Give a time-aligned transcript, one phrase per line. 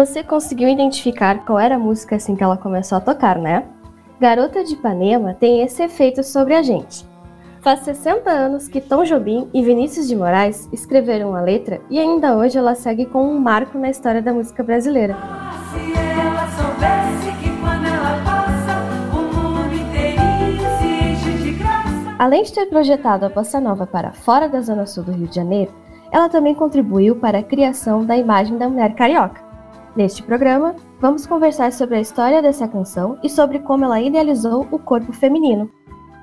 [0.00, 3.64] Você conseguiu identificar qual era a música assim que ela começou a tocar, né?
[4.18, 7.06] Garota de Ipanema tem esse efeito sobre a gente.
[7.60, 12.34] Faz 60 anos que Tom Jobim e Vinícius de Moraes escreveram a letra e ainda
[12.34, 15.18] hoje ela segue como um marco na história da música brasileira.
[22.18, 25.36] Além de ter projetado a bossa nova para fora da zona sul do Rio de
[25.36, 25.74] Janeiro,
[26.10, 29.49] ela também contribuiu para a criação da imagem da mulher carioca.
[29.96, 34.78] Neste programa, vamos conversar sobre a história dessa canção e sobre como ela idealizou o
[34.78, 35.68] corpo feminino.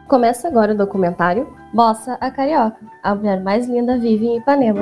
[0.08, 4.82] Começa agora o documentário Bossa a Carioca, a mulher mais linda vive em Ipanema.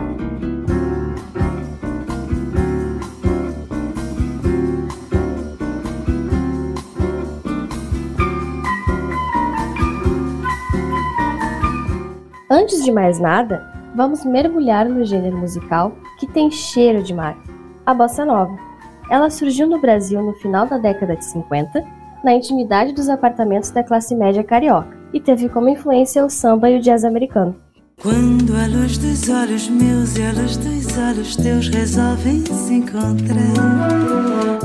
[12.48, 17.36] Antes de mais nada, vamos mergulhar no gênero musical que tem cheiro de mar,
[17.84, 18.75] a bossa nova.
[19.10, 21.84] Ela surgiu no Brasil no final da década de 50,
[22.24, 26.78] na intimidade dos apartamentos da classe média carioca e teve como influência o samba e
[26.78, 27.56] o jazz americano.
[28.02, 33.38] Quando a luz dos olhos meus e a luz dos olhos teus resolvem se encontrar.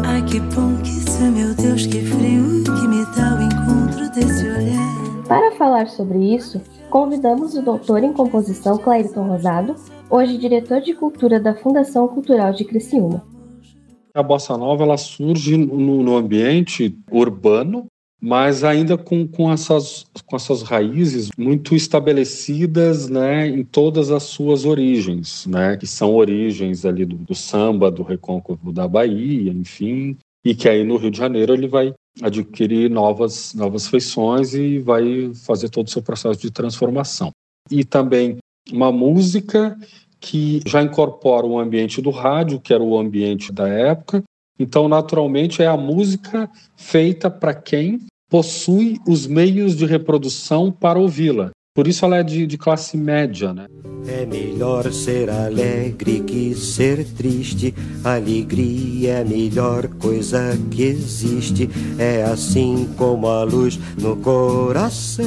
[0.05, 4.11] Ai que bom que isso é meu Deus, que frio que me dá o encontro
[4.11, 5.27] desse olhar.
[5.28, 9.77] Para falar sobre isso, convidamos o doutor em composição Clairton Rosado,
[10.11, 13.22] hoje diretor de cultura da Fundação Cultural de Criciúma.
[14.14, 17.86] A bossa nova ela surge no, no ambiente urbano
[18.20, 24.67] mas ainda com, com, essas, com essas raízes muito estabelecidas né, em todas as suas
[24.67, 30.55] origens, né, que são origens ali do, do samba, do recôncavo da Bahia, enfim, e
[30.55, 35.70] que aí no Rio de Janeiro ele vai adquirir novas, novas feições e vai fazer
[35.70, 37.30] todo o seu processo de transformação.
[37.70, 38.36] E também
[38.70, 39.78] uma música
[40.20, 44.22] que já incorpora o ambiente do rádio, que era o ambiente da época,
[44.60, 47.98] então, naturalmente, é a música feita para quem
[48.30, 51.50] possui os meios de reprodução para ouvi-la.
[51.74, 53.67] Por isso ela é de, de, classe média, né?
[54.06, 57.72] É melhor ser alegre que ser triste.
[58.05, 61.70] Alegria é a melhor coisa que existe.
[61.98, 65.24] É assim como a luz no coração.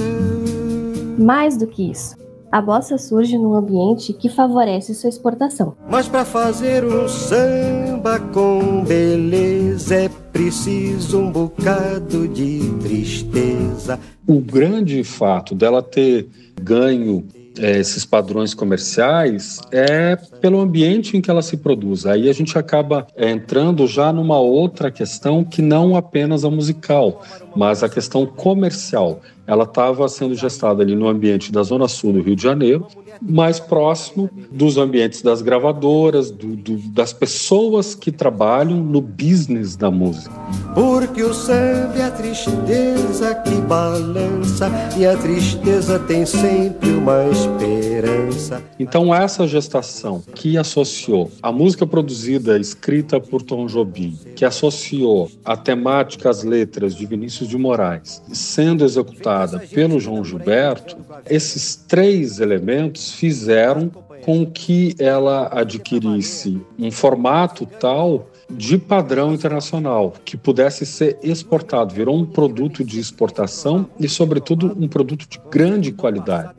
[1.17, 2.15] Mais do que isso,
[2.53, 5.75] a bossa surge num ambiente que favorece sua exportação.
[5.89, 13.99] Mas para fazer um samba com beleza é preciso um bocado de tristeza.
[14.27, 16.29] O grande fato dela ter
[16.61, 17.25] ganho
[17.57, 22.05] é, esses padrões comerciais é pelo ambiente em que ela se produz.
[22.05, 27.23] Aí a gente acaba é, entrando já numa outra questão que não apenas a musical,
[27.55, 29.21] mas a questão comercial.
[29.45, 32.87] Ela estava sendo gestada ali no ambiente da Zona Sul do Rio de Janeiro,
[33.21, 39.91] mais próximo dos ambientes das gravadoras, do, do, das pessoas que trabalham no business da
[39.91, 40.33] música.
[40.73, 48.63] Porque o samba é a tristeza que balança e a tristeza tem sempre uma esperança.
[48.79, 55.57] Então essa gestação que associou a música produzida, escrita por Tom Jobim, que associou a
[55.57, 59.32] temática, as letras de Vinícius de Moraes, sendo executada
[59.73, 60.97] pelo João Gilberto,
[61.29, 63.89] esses três elementos fizeram
[64.23, 71.93] com que ela adquirisse um formato tal de padrão internacional, que pudesse ser exportado.
[71.93, 76.53] Virou um produto de exportação e, sobretudo, um produto de grande qualidade.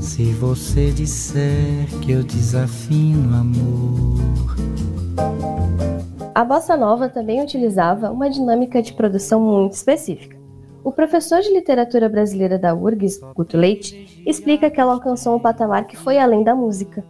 [0.00, 4.54] Se você disser que eu desafino amor.
[6.34, 10.36] A bossa nova também utilizava uma dinâmica de produção muito específica.
[10.82, 15.86] O professor de literatura brasileira da URGS, Guto Leite, explica que ela alcançou um patamar
[15.86, 17.04] que foi além da música.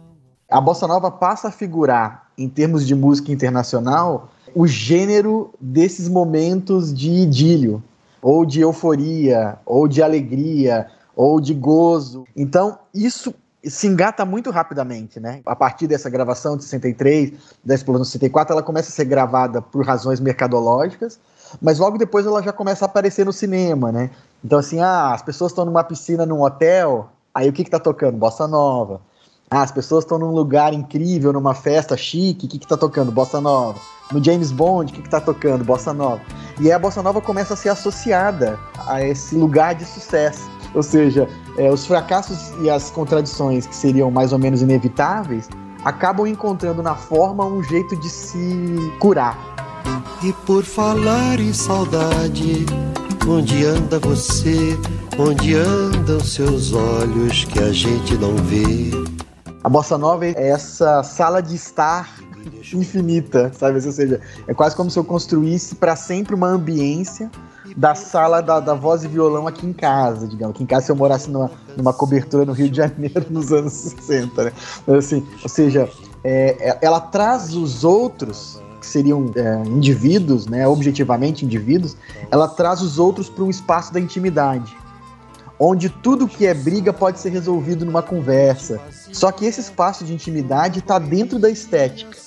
[0.47, 6.93] A bossa nova passa a figurar, em termos de música internacional, o gênero desses momentos
[6.93, 7.81] de idílio,
[8.21, 10.85] ou de euforia, ou de alegria,
[11.15, 12.25] ou de gozo.
[12.35, 13.33] Então, isso
[13.69, 15.41] se engata muito rapidamente, né?
[15.45, 17.33] A partir dessa gravação de 63,
[17.63, 21.19] da explosão de 64, ela começa a ser gravada por razões mercadológicas,
[21.61, 24.09] mas logo depois ela já começa a aparecer no cinema, né?
[24.43, 27.79] Então, assim, ah, as pessoas estão numa piscina num hotel, aí o que que tá
[27.79, 28.17] tocando?
[28.17, 29.01] Bossa Nova.
[29.49, 33.11] Ah, as pessoas estão num lugar incrível, numa festa chique, o que que tá tocando?
[33.11, 33.79] Bossa Nova.
[34.11, 35.63] No James Bond, o que que tá tocando?
[35.63, 36.21] Bossa Nova.
[36.59, 40.49] E aí a Bossa Nova começa a ser associada a esse lugar de sucesso.
[40.73, 45.49] Ou seja, é, os fracassos e as contradições que seriam mais ou menos inevitáveis
[45.83, 49.55] acabam encontrando na forma um jeito de se curar
[50.23, 52.65] e por falar em saudade,
[53.27, 54.77] onde anda você?
[55.19, 58.91] Onde andam seus olhos que a gente não vê?
[59.63, 62.09] A bossa nova é essa sala de estar
[62.73, 63.75] infinita, sabe?
[63.75, 67.29] Ou seja, é quase como se eu construísse para sempre uma ambiência
[67.75, 70.55] da sala da, da voz e violão aqui em casa, digamos.
[70.55, 73.73] Aqui em casa, se eu morasse numa, numa cobertura no Rio de Janeiro nos anos
[73.73, 74.51] 60, né?
[74.97, 75.89] assim, ou seja,
[76.23, 81.97] é, é, ela traz os outros que seriam é, indivíduos, né, objetivamente indivíduos,
[82.29, 84.75] ela traz os outros para um espaço da intimidade
[85.59, 88.79] onde tudo que é briga pode ser resolvido numa conversa.
[89.11, 92.17] Só que esse espaço de intimidade está dentro da estética.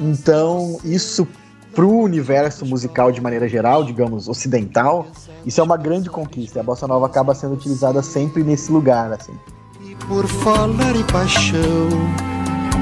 [0.00, 1.26] Então, isso
[1.74, 5.06] para o universo musical de maneira geral, digamos, ocidental,
[5.44, 6.60] isso é uma grande conquista.
[6.60, 9.32] A bossa nova acaba sendo utilizada sempre nesse lugar, assim.
[9.84, 11.88] E por falar em paixão,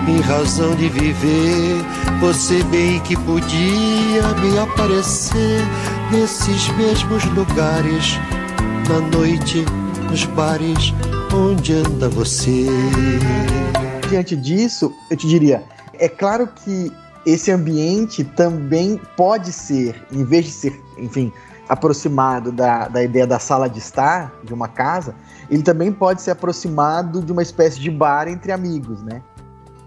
[0.08, 1.76] em razão de viver,
[2.20, 5.62] você bem que podia me aparecer
[6.10, 8.18] nesses mesmos lugares
[8.88, 9.64] na noite
[10.10, 10.92] nos bares
[11.32, 12.66] onde anda você.
[14.08, 15.62] Diante disso, eu te diria,
[15.94, 16.90] é claro que
[17.24, 21.32] esse ambiente também pode ser, em vez de ser, enfim,
[21.68, 25.14] aproximado da, da ideia da sala de estar de uma casa,
[25.50, 29.22] ele também pode ser aproximado de uma espécie de bar entre amigos, né?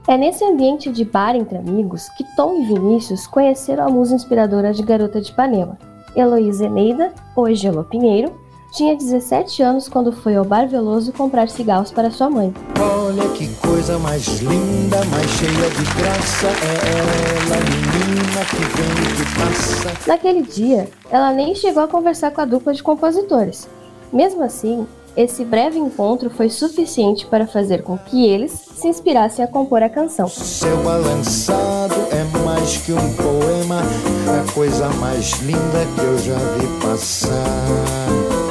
[0.08, 4.74] É nesse ambiente de bar entre amigos que Tom e Vinícius conheceram a musa inspiradora
[4.74, 5.78] de Garota de Ipanema,
[6.16, 8.43] Heloísa Eneida, hoje Elo Pinheiro,
[8.74, 12.52] tinha 17 anos quando foi ao Bar Veloso comprar cigarros para sua mãe.
[12.80, 16.48] Olha que coisa mais linda, mais cheia de graça.
[16.48, 20.08] É ela, menina que vem e que passa.
[20.08, 23.70] Naquele dia, ela nem chegou a conversar com a dupla de compositores.
[24.12, 29.48] Mesmo assim, esse breve encontro foi suficiente para fazer com que eles se inspirassem a
[29.48, 30.28] compor a canção.
[30.28, 33.82] Seu balançado é mais que um poema,
[34.28, 38.43] a coisa mais linda que eu já vi passar.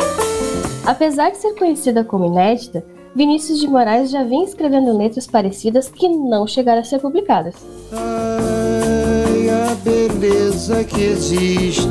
[0.85, 2.85] Apesar de ser conhecida como inédita,
[3.15, 7.55] Vinícius de Moraes já vinha escrevendo letras parecidas que não chegaram a ser publicadas.
[7.93, 11.87] Ai, a beleza que existe,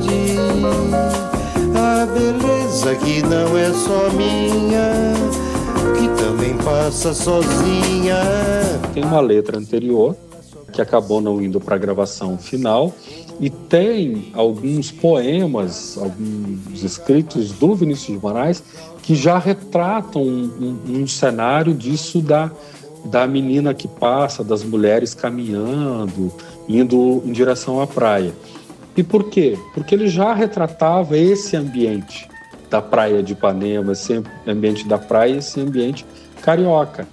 [1.75, 5.13] a beleza que não é só minha,
[5.97, 8.17] que também passa sozinha.
[8.93, 10.15] Tem uma letra anterior
[10.71, 12.93] que acabou não indo para a gravação final
[13.39, 18.63] e tem alguns poemas, alguns escritos do Vinícius de Moraes
[19.01, 22.51] que já retratam um, um, um cenário disso da,
[23.03, 26.31] da menina que passa, das mulheres caminhando,
[26.69, 28.31] indo em direção à praia.
[28.95, 29.57] E por quê?
[29.73, 32.29] Porque ele já retratava esse ambiente
[32.69, 36.05] da praia de Ipanema, esse ambiente da praia, esse ambiente
[36.41, 37.07] carioca.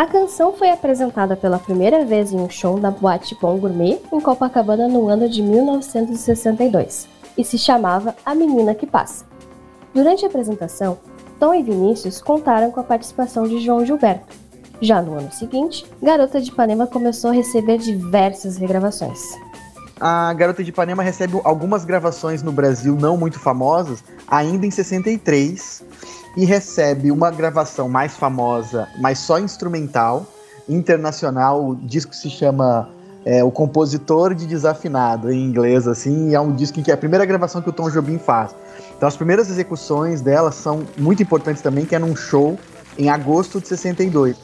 [0.00, 4.18] A canção foi apresentada pela primeira vez em um show na Boate Bom Gourmet, em
[4.18, 7.06] Copacabana, no ano de 1962,
[7.36, 9.26] e se chamava A Menina que Passa.
[9.92, 10.98] Durante a apresentação,
[11.38, 14.34] Tom e Vinícius contaram com a participação de João Gilberto.
[14.80, 19.20] Já no ano seguinte, Garota de Ipanema começou a receber diversas regravações.
[20.00, 25.82] A Garota de Ipanema recebe algumas gravações no Brasil não muito famosas, ainda em 63,
[26.36, 30.26] e recebe uma gravação mais famosa, mas só instrumental,
[30.68, 31.70] internacional.
[31.70, 32.88] O disco se chama
[33.24, 36.98] é, O Compositor de Desafinado, em inglês, assim, é um disco em que é a
[36.98, 38.54] primeira gravação que o Tom Jobim faz.
[38.96, 42.58] Então as primeiras execuções dela são muito importantes também, que é num show
[42.98, 44.36] em agosto de 62.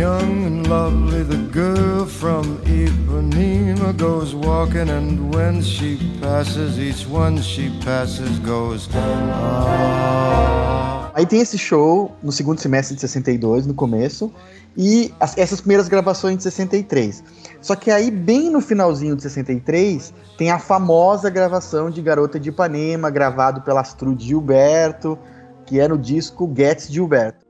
[0.00, 7.36] Young and lovely, the girl from Ipanema goes walking, and when she passes, each one
[7.42, 8.88] she passes goes.
[8.94, 10.00] Ah.
[11.14, 14.32] Aí tem esse show no segundo semestre de 62, no começo,
[14.74, 17.22] e as, essas primeiras gravações de 63.
[17.60, 22.48] Só que aí, bem no finalzinho de 63, tem a famosa gravação de Garota de
[22.48, 25.18] Ipanema, gravado pela Astrud Gilberto,
[25.66, 27.49] que é no disco Gets Gilberto.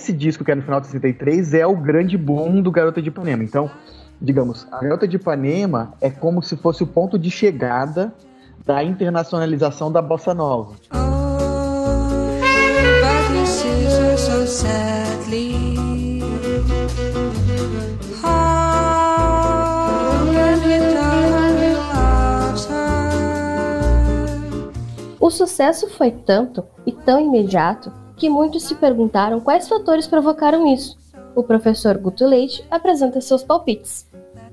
[0.00, 3.08] Esse disco que é no final de 63 é o grande boom do Garota de
[3.08, 3.44] Ipanema.
[3.44, 3.70] Então,
[4.18, 8.10] digamos, a Garota de Ipanema é como se fosse o ponto de chegada
[8.64, 10.74] da internacionalização da bossa nova.
[25.20, 30.96] O sucesso foi tanto e tão imediato que muitos se perguntaram quais fatores provocaram isso.
[31.34, 34.06] O professor Guto Leite apresenta seus palpites.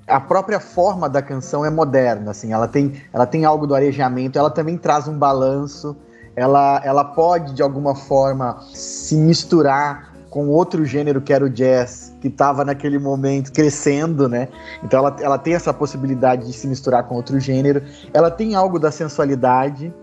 [0.07, 4.39] A própria forma da canção é moderna, assim, ela tem, ela tem algo do arejamento,
[4.39, 5.97] ela também traz um balanço,
[6.33, 12.15] ela, ela pode, de alguma forma, se misturar com outro gênero que era o jazz,
[12.21, 14.47] que estava naquele momento crescendo, né?
[14.81, 17.81] Então ela, ela tem essa possibilidade de se misturar com outro gênero.
[18.13, 19.93] Ela tem algo da sensualidade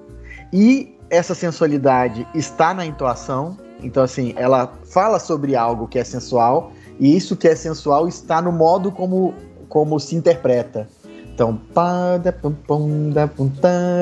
[0.52, 3.56] e essa sensualidade está na entoação.
[3.82, 8.40] Então assim, ela fala sobre algo que é sensual e isso que é sensual está
[8.40, 9.34] no modo como
[9.68, 10.88] como se interpreta.
[11.34, 11.60] Então,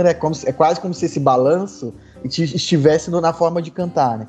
[0.04, 4.28] é, como, é quase como se esse balanço estivesse na forma de cantar, né?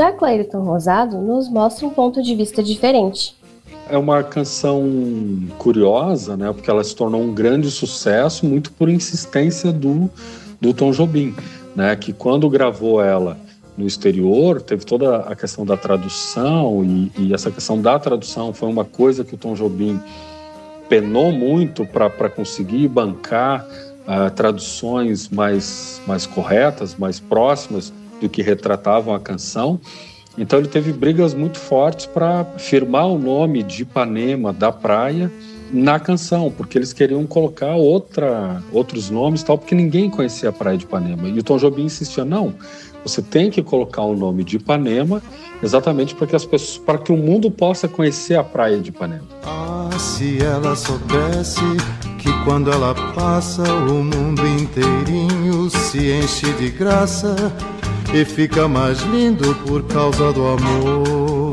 [0.00, 3.36] Já Clayton Rosado nos mostra um ponto de vista diferente.
[3.86, 4.82] É uma canção
[5.58, 6.50] curiosa, né?
[6.54, 10.08] Porque ela se tornou um grande sucesso muito por insistência do,
[10.58, 11.34] do Tom Jobim,
[11.76, 11.94] né?
[11.96, 13.36] Que quando gravou ela
[13.76, 18.70] no exterior, teve toda a questão da tradução e, e essa questão da tradução foi
[18.70, 20.00] uma coisa que o Tom Jobim
[20.88, 23.66] penou muito para conseguir bancar
[24.08, 29.80] uh, traduções mais, mais corretas, mais próximas do que retratavam a canção.
[30.38, 35.30] Então ele teve brigas muito fortes para firmar o nome de Ipanema da praia
[35.72, 40.76] na canção, porque eles queriam colocar outra, outros nomes tal, porque ninguém conhecia a praia
[40.76, 41.28] de Ipanema.
[41.28, 42.54] E o Tom Jobim insistia, não,
[43.04, 45.22] você tem que colocar o nome de Ipanema
[45.62, 49.24] exatamente para que as pessoas, para que o mundo possa conhecer a praia de Ipanema.
[49.44, 51.60] Ah, se ela soubesse
[52.18, 57.34] que quando ela passa o mundo inteirinho se enche de graça
[58.12, 61.52] e fica mais lindo por causa do amor.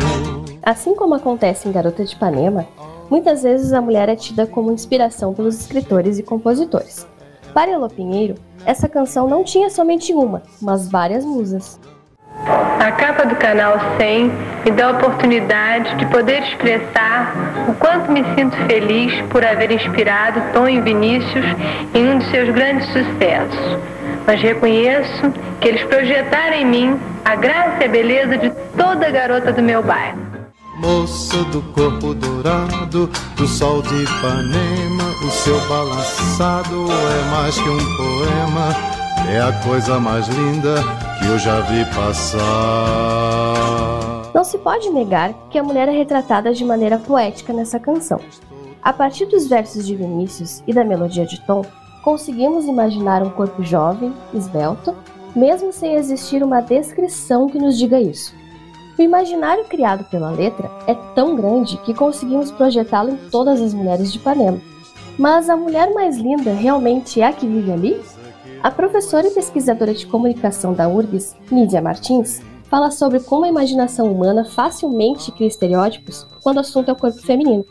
[0.64, 2.68] Assim como acontece em Garota de Ipanema,
[3.10, 7.08] muitas vezes a mulher é tida como inspiração pelos escritores e compositores.
[7.54, 8.36] Para Elô Pinheiro,
[8.66, 11.80] essa canção não tinha somente uma, mas várias musas.
[12.80, 14.32] A capa do canal 100
[14.66, 20.42] me dá a oportunidade de poder expressar o quanto me sinto feliz por haver inspirado
[20.54, 21.46] Tom e Vinícius
[21.94, 23.97] em um de seus grandes sucessos.
[24.28, 25.32] Mas reconheço
[25.62, 29.82] que eles projetaram em mim a graça e a beleza de toda garota do meu
[29.82, 30.20] bairro.
[30.78, 37.78] Moça do corpo dourado, do sol de Ipanema, o seu balançado é mais que um
[37.96, 38.76] poema,
[39.32, 40.76] é a coisa mais linda
[41.20, 42.42] que eu já vi passar.
[44.36, 48.20] Não se pode negar que a mulher é retratada de maneira poética nessa canção.
[48.84, 51.66] A partir dos versos de Vinícius e da melodia de Tom,
[52.08, 54.96] conseguimos imaginar um corpo jovem, esbelto,
[55.36, 58.34] mesmo sem existir uma descrição que nos diga isso.
[58.98, 64.10] O imaginário criado pela letra é tão grande que conseguimos projetá-lo em todas as mulheres
[64.10, 64.58] de Ipanema.
[65.20, 68.02] Mas a mulher mais linda realmente é a que vive ali?
[68.64, 74.10] A professora e pesquisadora de comunicação da URGS, Nídia Martins, fala sobre como a imaginação
[74.10, 77.66] humana facilmente cria estereótipos quando o assunto é o corpo feminino.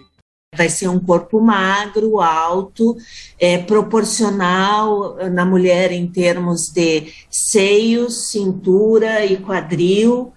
[0.57, 2.97] Vai ser um corpo magro, alto,
[3.39, 10.33] é, proporcional na mulher em termos de seios, cintura e quadril,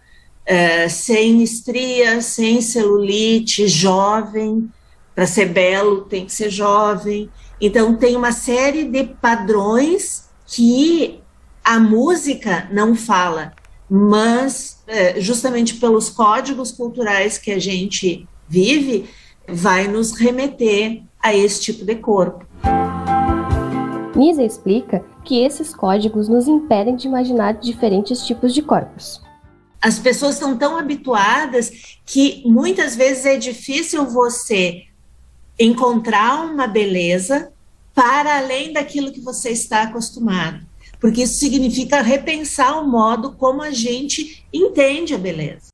[0.46, 4.70] é, sem estria, sem celulite, jovem.
[5.16, 7.30] Para ser belo tem que ser jovem.
[7.62, 11.20] Então tem uma série de padrões que
[11.64, 13.54] a música não fala,
[13.90, 19.08] mas é, justamente pelos códigos culturais que a gente vive,
[19.54, 22.46] vai nos remeter a esse tipo de corpo.
[24.16, 29.22] Nisa explica que esses códigos nos impedem de imaginar diferentes tipos de corpos
[29.82, 31.72] as pessoas estão tão habituadas
[32.06, 34.84] que muitas vezes é difícil você
[35.58, 37.52] encontrar uma beleza
[37.94, 40.68] para além daquilo que você está acostumado.
[41.00, 45.69] Porque isso significa repensar o modo como a gente entende a beleza.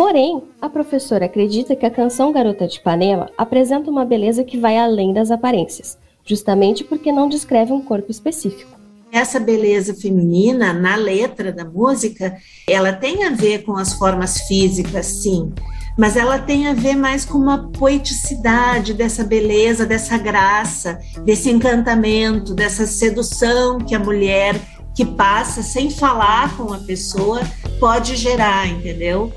[0.00, 4.78] Porém, a professora acredita que a canção Garota de Ipanema apresenta uma beleza que vai
[4.78, 8.80] além das aparências, justamente porque não descreve um corpo específico.
[9.12, 12.34] Essa beleza feminina na letra da música,
[12.66, 15.52] ela tem a ver com as formas físicas, sim,
[15.98, 22.54] mas ela tem a ver mais com uma poeticidade dessa beleza, dessa graça, desse encantamento,
[22.54, 24.58] dessa sedução que a mulher
[24.96, 27.42] que passa sem falar com a pessoa
[27.78, 29.30] pode gerar, entendeu?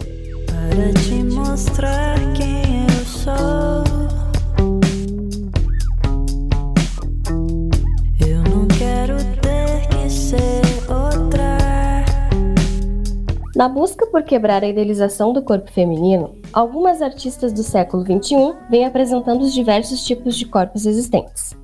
[0.70, 3.84] para te mostrar quem eu sou.
[8.20, 11.58] Eu não quero ter que ser outra.
[13.56, 18.86] Na busca por quebrar a idealização do corpo feminino, algumas artistas do século XXI vêm
[18.86, 21.56] apresentando os diversos tipos de corpos existentes.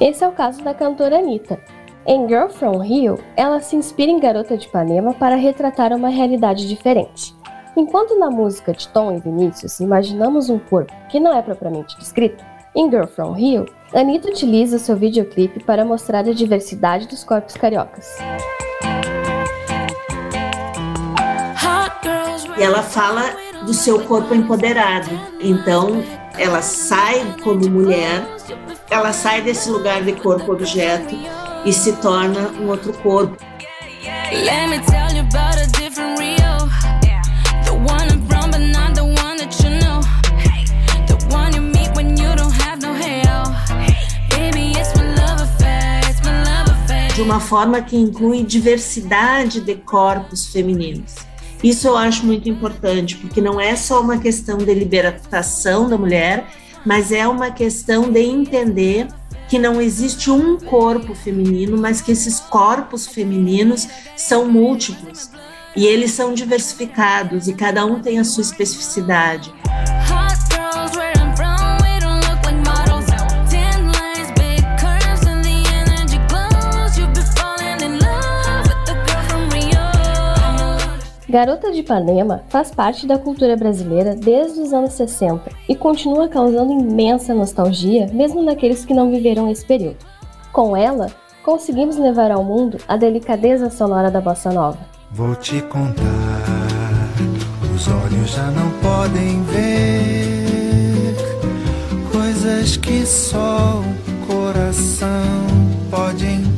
[0.00, 1.60] Esse é o caso da cantora Anitta,
[2.10, 6.66] em Girl From Rio, ela se inspira em Garota de Ipanema para retratar uma realidade
[6.66, 7.32] diferente.
[7.76, 12.44] Enquanto na música de Tom e Vinícius imaginamos um corpo que não é propriamente descrito,
[12.74, 13.64] em Girl From Rio,
[13.94, 18.18] Anitta utiliza seu videoclipe para mostrar a diversidade dos corpos cariocas.
[22.58, 23.22] E ela fala
[23.64, 25.10] do seu corpo empoderado.
[25.40, 26.02] Então,
[26.36, 28.26] ela sai como mulher,
[28.90, 31.14] ela sai desse lugar de corpo objeto
[31.64, 33.36] e se torna um outro corpo.
[47.14, 51.14] De uma forma que inclui diversidade de corpos femininos.
[51.62, 56.46] Isso eu acho muito importante, porque não é só uma questão de libertação da mulher,
[56.86, 59.08] mas é uma questão de entender
[59.50, 65.28] que não existe um corpo feminino, mas que esses corpos femininos são múltiplos
[65.74, 69.52] e eles são diversificados e cada um tem a sua especificidade.
[81.30, 86.72] Garota de Ipanema faz parte da cultura brasileira desde os anos 60 e continua causando
[86.72, 89.98] imensa nostalgia, mesmo naqueles que não viveram esse período.
[90.52, 91.06] Com ela,
[91.44, 94.78] conseguimos levar ao mundo a delicadeza sonora da bossa nova.
[95.12, 96.02] Vou te contar,
[97.72, 101.14] os olhos já não podem ver
[102.10, 105.08] coisas que só o coração
[105.92, 106.49] pode entender.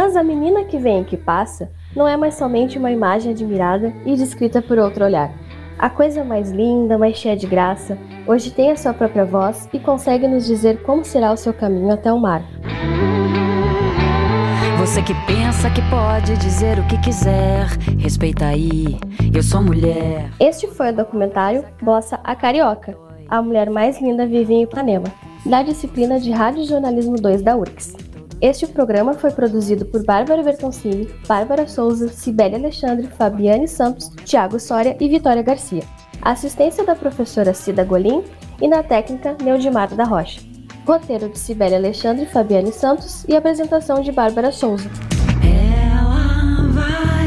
[0.00, 3.92] Mas a menina que vem e que passa não é mais somente uma imagem admirada
[4.06, 5.32] e descrita por outro olhar.
[5.76, 9.80] A coisa mais linda, mais cheia de graça, hoje tem a sua própria voz e
[9.80, 12.44] consegue nos dizer como será o seu caminho até o mar.
[14.78, 17.66] Você que pensa que pode dizer o que quiser,
[17.98, 19.00] respeita aí,
[19.34, 20.30] eu sou mulher.
[20.38, 22.96] Este foi o documentário Bossa a Carioca.
[23.28, 25.08] A mulher mais linda vive em Ipanema,
[25.44, 28.07] da disciplina de Rádio Jornalismo 2 da URCS.
[28.40, 34.96] Este programa foi produzido por Bárbara Bertoncini, Bárbara Souza, Cibele Alexandre, Fabiane Santos, Tiago Soria
[35.00, 35.82] e Vitória Garcia.
[36.22, 38.22] Assistência da professora Cida Golim
[38.60, 40.40] e na técnica Neudimar da Rocha.
[40.86, 44.88] Roteiro de Cibele Alexandre, Fabiane Santos e apresentação de Bárbara Souza.
[46.72, 47.17] mas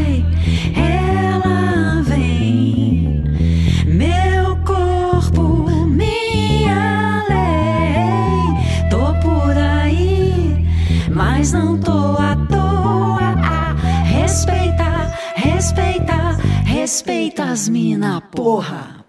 [16.81, 19.00] respeita, as mina, porra.